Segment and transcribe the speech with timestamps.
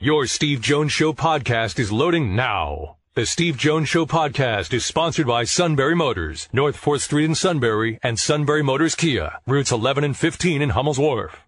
[0.00, 2.98] Your Steve Jones Show podcast is loading now.
[3.14, 7.98] The Steve Jones Show podcast is sponsored by Sunbury Motors, North 4th Street in Sunbury,
[8.00, 11.42] and Sunbury Motors Kia, routes 11 and 15 in Hummel's Wharf.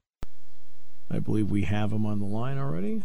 [1.09, 3.05] I believe we have him on the line already.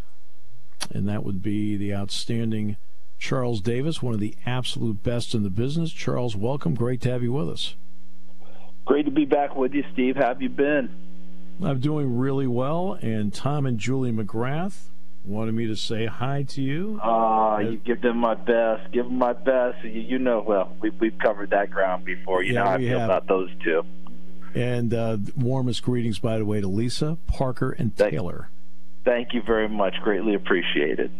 [0.89, 2.77] And that would be the outstanding
[3.19, 5.91] Charles Davis, one of the absolute best in the business.
[5.91, 6.73] Charles, welcome.
[6.73, 7.75] Great to have you with us.
[8.85, 10.15] Great to be back with you, Steve.
[10.15, 10.89] How have you been?
[11.62, 14.89] I'm doing really well, and Tom and Julie McGrath
[15.26, 16.99] wanted me to say hi to you.
[17.02, 18.91] Ah, uh, you give them my best.
[18.91, 19.84] Give them my best.
[19.84, 22.43] You, you know, well, we, we've covered that ground before.
[22.43, 23.09] You Yeah, know how I feel have.
[23.09, 23.84] about those two.
[24.53, 28.49] And uh, warmest greetings, by the way, to Lisa, Parker, and Thank- Taylor.
[29.03, 29.95] Thank you very much.
[30.01, 31.11] Greatly appreciated.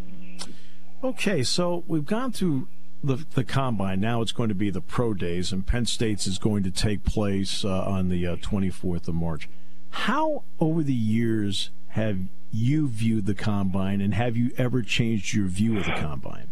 [1.04, 2.68] Okay, so we've gone through
[3.04, 4.00] the the combine.
[4.00, 7.04] Now it's going to be the pro days, and Penn State's is going to take
[7.04, 9.48] place uh, on the uh, 24th of March.
[9.92, 12.18] How over the years have
[12.56, 16.48] you viewed the combine, and have you ever changed your view of the combine?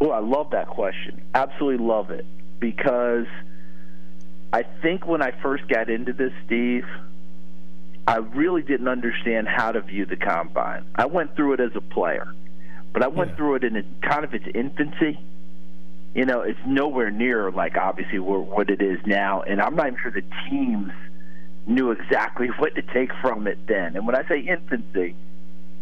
[0.00, 1.22] Oh, I love that question.
[1.34, 2.26] Absolutely love it
[2.60, 3.26] because
[4.52, 6.84] I think when I first got into this, Steve,
[8.06, 10.84] I really didn't understand how to view the combine.
[10.94, 12.28] I went through it as a player,
[12.92, 13.36] but I went Yeah.
[13.36, 15.18] through it in a, kind of its infancy.
[16.14, 19.98] You know, it's nowhere near like obviously what it is now, and I'm not even
[20.00, 20.92] sure the teams
[21.66, 23.96] knew exactly what to take from it then.
[23.96, 25.14] And when I say infancy,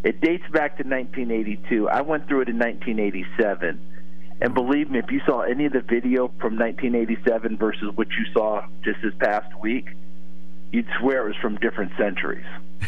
[0.02, 1.88] it dates back to 1982.
[1.88, 3.80] I went through it in 1987.
[4.40, 8.24] And believe me, if you saw any of the video from 1987 versus what you
[8.32, 9.88] saw just this past week,
[10.72, 12.44] you'd swear it was from different centuries.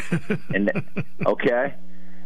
[0.53, 0.71] and
[1.25, 1.73] okay,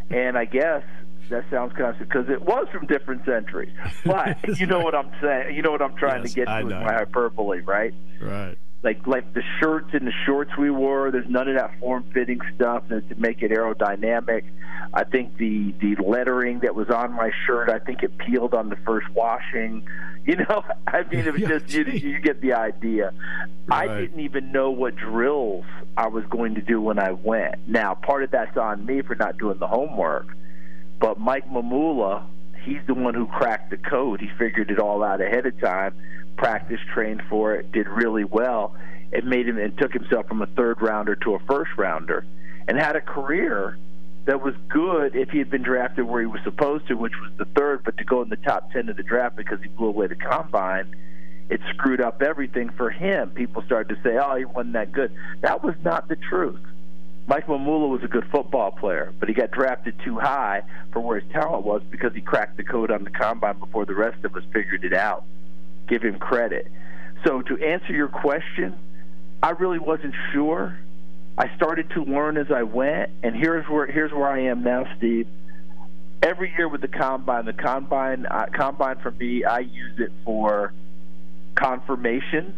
[0.09, 0.83] and I guess
[1.29, 3.73] that sounds kind of because it was from different centuries.
[4.05, 5.55] But you know what I'm saying.
[5.55, 6.81] You know what I'm trying Yes, to get I to with know.
[6.83, 7.93] my hyperbole, right?
[8.21, 8.57] Right.
[8.83, 11.11] Like like the shirts and the shorts we wore.
[11.11, 14.43] There's none of that form fitting stuff to make it aerodynamic.
[14.93, 18.69] I think the the lettering that was on my shirt, I think it peeled on
[18.69, 19.87] the first washing.
[20.23, 23.11] You know, I mean, it was just you, you get the idea.
[23.71, 25.65] I didn't even know what drills
[25.97, 27.67] I was going to do when I went.
[27.67, 30.27] Now, part of that's on me for not doing the homework,
[30.99, 32.23] but Mike Mamula,
[32.63, 34.21] he's the one who cracked the code.
[34.21, 35.95] He figured it all out ahead of time,
[36.37, 38.75] practiced, trained for it, did really well,
[39.13, 42.25] and made him and took himself from a third rounder to a first rounder,
[42.67, 43.77] and had a career
[44.25, 47.31] that was good if he had been drafted where he was supposed to, which was
[47.37, 49.87] the third, but to go in the top ten of the draft because he blew
[49.87, 50.95] away the combine.
[51.49, 53.31] It screwed up everything for him.
[53.31, 55.11] People started to say, "Oh, he wasn't that good."
[55.41, 56.61] That was not the truth.
[57.27, 61.19] Mike Mamula was a good football player, but he got drafted too high for where
[61.19, 64.35] his talent was because he cracked the code on the combine before the rest of
[64.35, 65.23] us figured it out.
[65.91, 66.71] Give him credit.
[67.27, 68.79] So to answer your question,
[69.43, 70.79] I really wasn't sure.
[71.37, 74.85] I started to learn as I went, and here's where here's where I am now,
[74.97, 75.27] Steve.
[76.23, 80.71] Every year with the combine, the combine uh, combine for me, I use it for
[81.55, 82.55] confirmation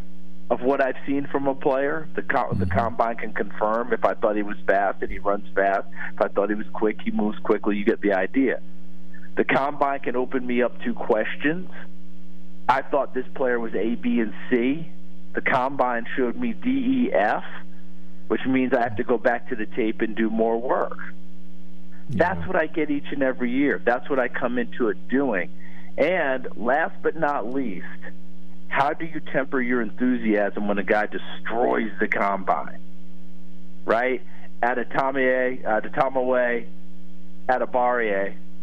[0.51, 2.07] of what I've seen from a player.
[2.15, 5.47] The co- the combine can confirm if I thought he was fast and he runs
[5.55, 5.87] fast.
[6.13, 7.77] If I thought he was quick, he moves quickly.
[7.77, 8.61] You get the idea.
[9.37, 11.71] The combine can open me up to questions.
[12.67, 14.87] I thought this player was A, B, and C.
[15.33, 17.43] The combine showed me D, E, F,
[18.27, 20.97] which means I have to go back to the tape and do more work.
[22.09, 23.81] That's what I get each and every year.
[23.83, 25.49] That's what I come into it doing.
[25.97, 27.85] And last but not least,
[28.67, 32.79] how do you temper your enthusiasm when a guy destroys the combine?
[33.85, 34.21] Right?
[34.61, 37.67] Adatame, at a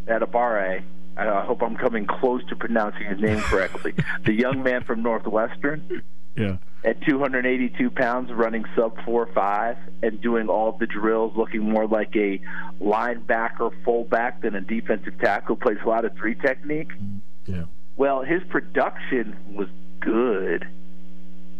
[0.07, 0.83] Atabare.
[1.17, 3.95] I hope I'm coming close to pronouncing his name correctly.
[4.25, 6.03] the young man from Northwestern
[6.37, 6.57] Yeah.
[6.85, 12.15] at 282 pounds, running sub four five, and doing all the drills, looking more like
[12.17, 12.41] a
[12.81, 15.57] linebacker, fullback than a defensive tackle.
[15.57, 16.89] Plays a lot of three technique.
[16.91, 17.55] Mm-hmm.
[17.55, 17.65] Yeah.
[17.97, 19.69] Well, his production was
[20.01, 20.67] good,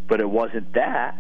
[0.09, 1.19] but it wasn't that.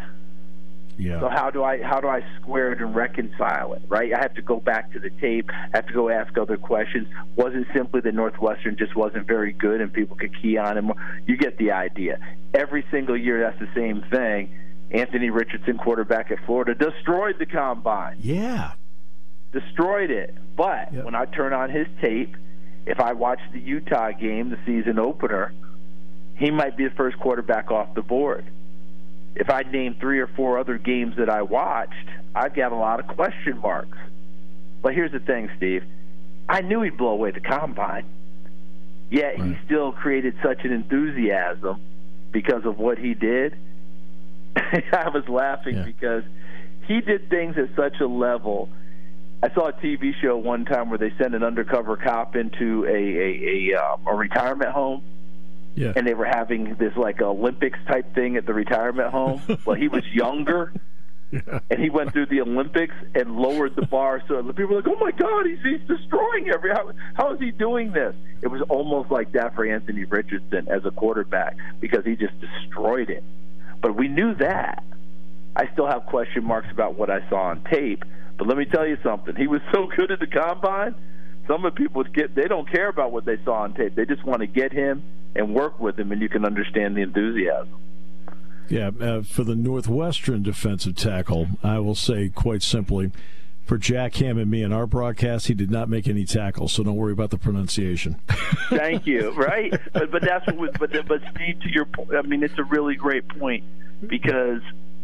[1.01, 1.19] Yeah.
[1.21, 3.83] So how do I how do I square it and reconcile it?
[3.89, 4.13] Right?
[4.13, 5.51] I have to go back to the tape.
[5.51, 7.09] I have to go ask other questions.
[7.37, 10.93] Wasn't simply that Northwestern just wasn't very good and people could key on him.
[11.27, 12.19] You get the idea.
[12.53, 14.51] Every single year, that's the same thing.
[14.91, 18.73] Anthony Richardson, quarterback at Florida, destroyed the combine Yeah.
[19.53, 20.35] destroyed it.
[20.57, 21.05] But Yep.
[21.05, 22.37] when I turn on his tape,
[22.87, 25.53] if I watch the Utah game, the season opener,
[26.37, 28.45] he might be the first quarterback off the board.
[29.37, 33.01] If I name three or four other games that I watched, I've got a lot
[33.01, 33.99] of question marks.
[34.83, 35.85] But here's the thing, Steve.
[36.49, 38.07] I knew he'd blow away the combine.
[39.11, 41.81] Yet he still created such an enthusiasm
[42.33, 43.57] because of what he did.
[44.57, 45.83] I was laughing Yeah.
[45.85, 46.25] because
[46.87, 48.69] he did things at such a level
[49.43, 52.91] I saw a TV show one time where they sent an undercover cop into a
[52.91, 55.03] a, a, um, a retirement home.
[55.75, 55.93] Yeah.
[55.95, 59.43] And they were having this like Olympics type thing at the retirement home.
[59.65, 60.73] well, he was younger,
[61.31, 61.61] yeah.
[61.71, 64.23] and he went through the Olympics and lowered the bar.
[64.29, 66.71] So the people were like, "Oh my God, he's he's destroying every.
[66.71, 70.85] How, how is he doing this?" It was almost like that for Anthony Richardson as
[70.85, 73.25] a quarterback because he just destroyed it.
[73.81, 74.85] But we knew that.
[75.57, 78.05] I still have question marks about what I saw on tape.
[78.39, 79.37] But let me tell you something.
[79.37, 80.95] He was so good at the combine.
[81.47, 83.95] Some of the people get they don't care about what they saw on tape.
[83.95, 85.03] They just want to get him
[85.35, 87.75] and work with them, and you can understand the enthusiasm.
[88.69, 93.11] Yeah, uh, for the Northwestern defensive tackle, I will say quite simply,
[93.65, 96.83] for Jack Ham and me in our broadcast, he did not make any tackles, so
[96.83, 98.21] don't worry about the pronunciation.
[98.69, 99.31] Thank you.
[99.31, 100.79] Right, but but that's what.
[100.79, 103.65] But but Steve, to your point, I mean, it's a really great point
[104.07, 104.63] because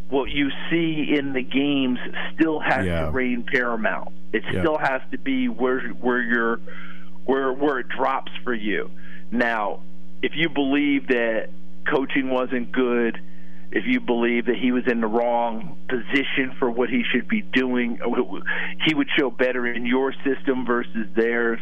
[0.09, 1.99] what you see in the games
[2.35, 3.07] still has yeah.
[3.07, 4.13] to reign paramount.
[4.33, 4.61] It yeah.
[4.61, 6.61] still has to be where where you're
[7.25, 8.91] where where it drops for you.
[9.31, 9.81] Now,
[10.23, 11.49] if you believe that
[11.91, 13.21] coaching wasn't good,
[13.73, 17.43] if you believe that he was in the wrong position for what he should be
[17.43, 17.99] doing,
[18.87, 21.61] he would show better in your system versus theirs.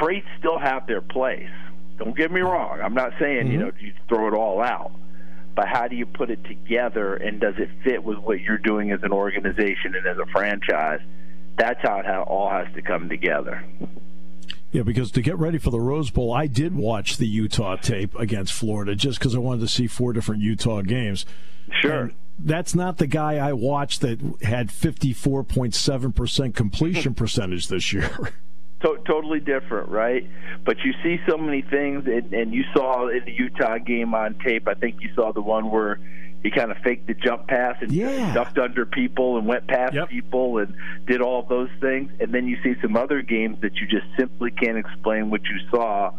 [0.00, 1.50] Traits still have their place.
[1.98, 2.80] Don't get me wrong.
[2.82, 3.52] I'm not saying mm-hmm.
[3.52, 4.92] you know you throw it all out,
[5.54, 8.92] but how do you put it together and does it fit with what you're doing
[8.92, 11.00] as an organization and as a franchise?
[11.56, 13.64] That's how it all has to come together.
[14.72, 18.14] Yeah, because to get ready for the Rose Bowl, I did watch the Utah tape
[18.16, 21.24] against Florida just because I wanted to see four different Utah games.
[21.80, 22.00] Sure.
[22.00, 28.10] And that's not the guy I watched that had 54.7% completion percentage this year.
[28.82, 30.28] To- totally different, right?
[30.64, 34.38] But you see so many things, and, and you saw in the Utah game on
[34.44, 34.68] tape.
[34.68, 35.98] I think you saw the one where
[36.42, 38.32] he kind of faked the jump pass and yeah.
[38.32, 40.08] ducked under people and went past yep.
[40.08, 40.74] people and
[41.06, 42.10] did all those things.
[42.20, 45.58] And then you see some other games that you just simply can't explain what you
[45.70, 46.12] saw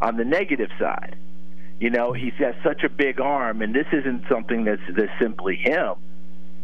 [0.00, 1.16] on the negative side.
[1.80, 5.56] You know, he's got such a big arm, and this isn't something that's, that's simply
[5.56, 5.94] him.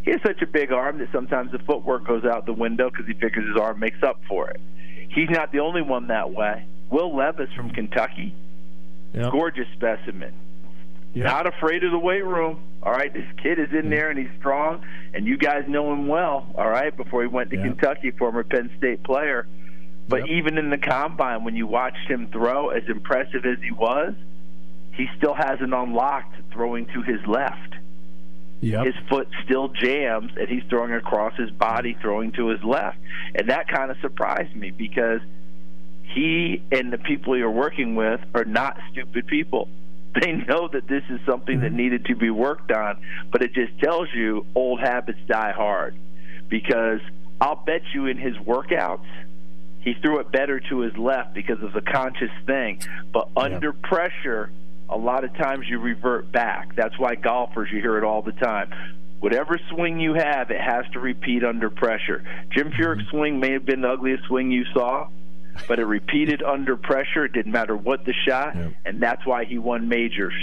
[0.03, 3.07] He has such a big arm that sometimes the footwork goes out the window because
[3.07, 4.61] he figures his arm makes up for it.
[5.11, 6.65] He's not the only one that way.
[6.91, 8.33] Will Levis from Kentucky,
[9.13, 9.33] yep.
[9.33, 10.33] gorgeous specimen.
[11.15, 11.25] Yep.
[11.25, 12.61] Not afraid of the weight room.
[12.83, 14.85] All right, this kid is in there and he's strong,
[15.15, 16.47] and you guys know him well.
[16.55, 17.65] All right, before he went to yep.
[17.65, 19.47] Kentucky, former Penn State player.
[20.09, 20.29] But yep.
[20.29, 24.15] even in the combine, when you watched him throw, as impressive as he was,
[24.93, 27.75] he still hasn't unlocked throwing to his left.
[28.61, 28.87] Yep.
[28.87, 32.99] His foot still jams, and he's throwing across his body, throwing to his left.
[33.35, 35.21] And that kind of surprised me because
[36.15, 39.69] he and the people you're working with are not stupid people.
[40.21, 41.77] They know that this is something that mm-hmm.
[41.77, 43.01] needed to be worked on,
[43.31, 45.97] but it just tells you old habits die hard.
[46.49, 47.01] Because
[47.41, 49.07] I'll bet you in his workouts,
[49.81, 52.81] he threw it better to his left because of the conscious thing.
[53.13, 54.51] But under pressure,
[54.89, 56.75] a lot of times you revert back.
[56.75, 58.73] That's why golfers, you hear it all the time.
[59.21, 62.25] Whatever swing you have, it has to repeat under pressure.
[62.51, 63.11] Jim Furyk's mm-hmm.
[63.11, 65.09] swing may have been the ugliest swing you saw,
[65.67, 67.25] but it repeated under pressure.
[67.25, 68.73] It didn't matter what the shot, yep.
[68.85, 70.35] and that's why he won majors.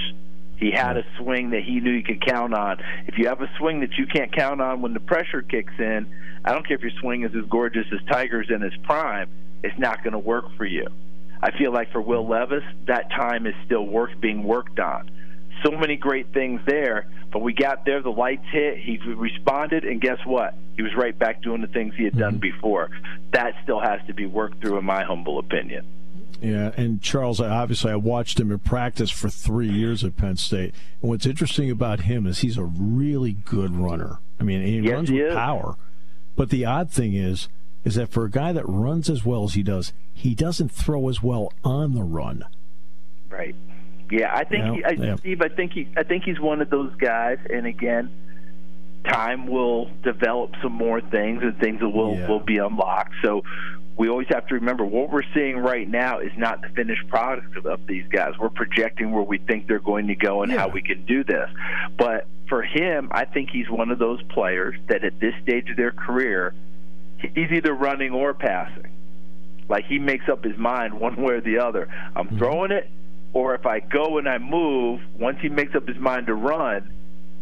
[0.58, 2.82] He had a swing that he knew he could count on.
[3.08, 6.08] If you have a swing that you can't count on when the pressure kicks in,
[6.46, 9.30] I don't care if your swing is as gorgeous as Tiger's in his prime,
[9.64, 10.88] it's not going to work for you.
[11.42, 15.12] I feel like for Will Levis, that time is still work being worked on.
[15.64, 20.00] So many great things there, but we got there, the lights hit, he responded, and
[20.00, 20.56] guess what?
[20.76, 22.42] He was right back doing the things he had done mm-hmm.
[22.42, 22.90] before.
[23.32, 25.86] That still has to be worked through, in my humble opinion.
[26.42, 30.76] Yeah, and Charles, obviously, I watched him in practice for three years at Penn State.
[31.02, 34.20] And what's interesting about him is he's a really good runner.
[34.40, 35.34] I mean, he yes, runs he with is.
[35.34, 35.76] power.
[36.36, 37.48] But the odd thing is,
[37.86, 41.08] is that for a guy that runs as well as he does, he doesn't throw
[41.08, 42.44] as well on the run.
[43.30, 43.56] Right.
[44.12, 45.16] Yeah, I think Yeah, he, I, yeah.
[45.16, 45.42] Steve.
[45.42, 45.88] I think he.
[45.98, 47.38] I think he's one of those guys.
[47.50, 48.12] And again,
[49.06, 52.28] time will develop some more things, and things will Yeah.
[52.28, 53.14] will be unlocked.
[53.24, 53.44] So
[53.97, 57.56] we always have to remember what we're seeing right now is not the finished product
[57.56, 58.33] of, of these guys.
[58.38, 60.59] We're projecting where we think they're going to go and Yeah.
[60.59, 61.50] how we can do this.
[61.97, 65.78] But for him, I think he's one of those players that at this stage of
[65.78, 66.54] their career,
[67.19, 68.88] he's either running or passing.
[69.69, 71.88] Like he makes up his mind one way or the other.
[72.16, 72.38] I'm Mm-hmm.
[72.38, 72.90] throwing it,
[73.33, 76.92] or if I go and I move, once he makes up his mind to run,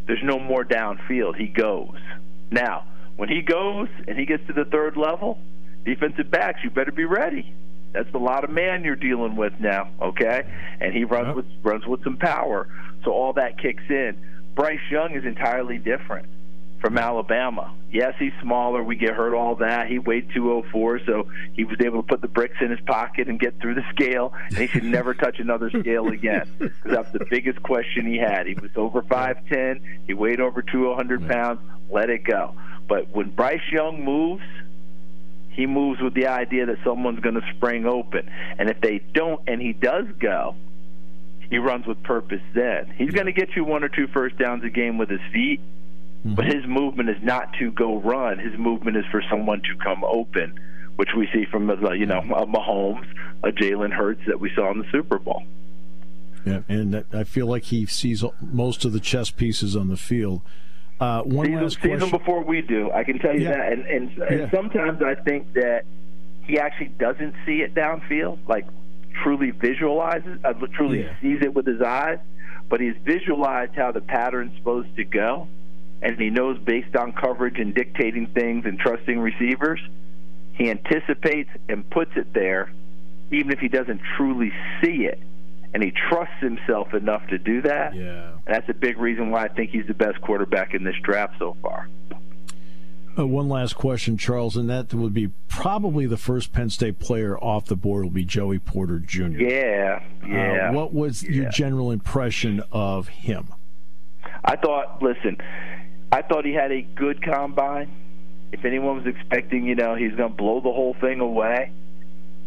[0.05, 1.35] there's no more downfield.
[1.35, 1.97] He goes.
[2.51, 5.39] Now, when he goes and he gets to the third level,
[5.85, 7.53] defensive backs, you better be ready.
[7.93, 10.43] That's a lot of man you're dealing with now, okay?
[10.79, 11.35] And he runs Yep.
[11.35, 12.67] with runs with some power,
[13.03, 14.17] so all that kicks in.
[14.55, 16.27] Bryce Young is entirely different.
[16.83, 17.73] From Alabama.
[17.93, 18.83] Yes, he's smaller.
[18.83, 19.87] We get hurt all that.
[19.87, 23.39] He weighed 204, so he was able to put the bricks in his pocket and
[23.39, 24.33] get through the scale.
[24.49, 28.47] And he should never touch another scale again because that's the biggest question he had.
[28.47, 29.79] He was over 5'10.
[30.07, 31.61] He weighed over 200 pounds.
[31.89, 32.53] Let it go.
[32.89, 34.43] But when Bryce Young moves,
[35.51, 38.29] he moves with the idea that someone's going to spring open.
[38.59, 40.55] And if they don't, and he does go,
[41.49, 42.93] he runs with purpose then.
[42.97, 45.61] He's going to get you one or two first downs a game with his feet
[46.25, 46.35] Mm-hmm.
[46.35, 48.39] But his movement is not to go run.
[48.39, 50.57] His movement is for someone to come open,
[50.95, 53.05] which we see from uh, you know a Mahomes,
[53.43, 55.43] a Jalen Hurts that we saw in the Super Bowl.
[56.45, 60.41] Yeah, and I feel like he sees most of the chess pieces on the field.
[60.99, 62.89] Uh, one sees, last them before we do.
[62.91, 63.51] I can tell you yeah.
[63.51, 63.73] that.
[63.73, 64.51] And, and, yeah.
[64.51, 65.83] sometimes I think that
[66.43, 68.65] he actually doesn't see it downfield, like
[69.21, 71.15] truly visualizes, uh, truly yeah.
[71.21, 72.19] sees it with his eyes.
[72.69, 75.47] But he's visualized how the pattern's supposed to go
[76.03, 79.79] and he knows based on coverage and dictating things and trusting receivers,
[80.53, 82.71] he anticipates and puts it there,
[83.31, 85.19] even if he doesn't truly see it.
[85.73, 87.95] And he trusts himself enough to do that.
[87.95, 88.33] Yeah.
[88.45, 91.35] And that's a big reason why I think he's the best quarterback in this draft
[91.39, 91.87] so far.
[93.17, 97.37] Uh, one last question, Charles, and that would be probably the first Penn State player
[97.37, 99.27] off the board will be Joey Porter Jr.
[99.27, 100.69] Yeah, yeah.
[100.69, 101.29] Uh, what was yeah.
[101.29, 103.53] your general impression of him?
[104.45, 105.37] I thought, listen,
[106.13, 107.89] I thought he had a good combine.
[108.51, 111.71] If anyone was expecting, you know, he's going to blow the whole thing away,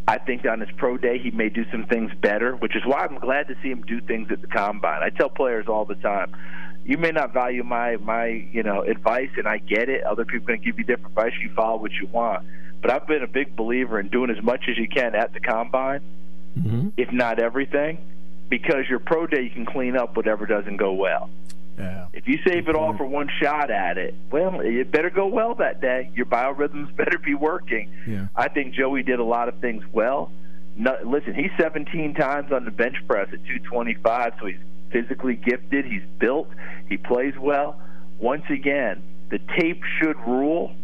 [0.07, 3.01] I think on his pro day he may do some things better, which is why
[3.01, 5.03] I'm glad to see him do things at the combine.
[5.03, 6.33] I tell players all the time,
[6.85, 10.05] you may not value my my you know advice, and I get it.
[10.05, 11.33] Other people can give you different advice.
[11.43, 12.47] You follow what you want,
[12.81, 15.41] but I've been a big believer in doing as much as you can at the
[15.41, 16.03] combine,
[16.57, 16.91] mm-hmm.
[16.97, 17.99] if not everything,
[18.49, 21.29] because your pro day you can clean up whatever doesn't go well.
[21.79, 22.07] Yeah.
[22.13, 25.55] If you save it all for one shot at it, well, it better go well
[25.57, 26.11] that day.
[26.15, 27.93] Your biorhythms better be working.
[28.07, 28.29] Yeah.
[28.35, 30.33] I think Joey did a lot of things well.
[30.77, 34.57] No, listen, he's 17 times on the bench press at 225, so he's
[34.91, 35.87] physically gifted.
[35.87, 36.49] He's built.
[36.89, 37.81] He plays well.
[38.19, 40.75] Once again, the tape should rule,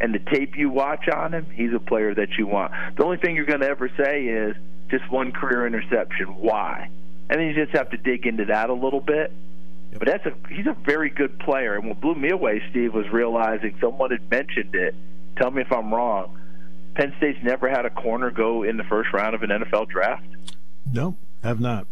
[0.00, 2.72] and the tape you watch on him, he's a player that you want.
[2.96, 4.56] The only thing you're going to ever say is
[4.90, 6.26] just one career interception.
[6.36, 6.90] Why?
[7.30, 9.32] And then you just have to dig into that a little bit.
[9.98, 11.74] But that's a he's a very good player.
[11.74, 14.94] And what blew me away, Steve, was realizing someone had mentioned it.
[15.36, 16.38] Tell me if I'm wrong.
[16.94, 20.26] Penn State's never had a corner go in the first round of an NFL draft.
[20.90, 21.86] No, have not.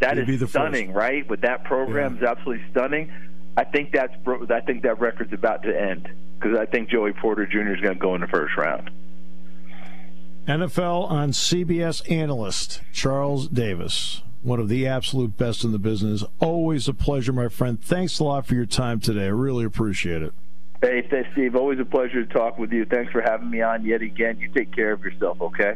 [0.00, 0.96] That They'd is stunning, first.
[0.96, 1.28] right?
[1.28, 2.22] With that program yeah.
[2.22, 3.12] is absolutely stunning.
[3.56, 4.12] I think that's
[4.50, 7.74] I think that record's about to end because I think Joey Porter Jr.
[7.74, 8.90] is going to go in the first round.
[10.46, 16.22] NFL on CBS analyst Charles Davis one of the absolute best in the business.
[16.38, 17.82] Always a pleasure, my friend.
[17.82, 19.24] Thanks a lot for your time today.
[19.24, 20.32] I really appreciate it.
[20.80, 21.56] Hey, Steve.
[21.56, 22.84] Always a pleasure to talk with you.
[22.84, 24.38] Thanks for having me on yet again.
[24.38, 25.74] You take care of yourself, okay?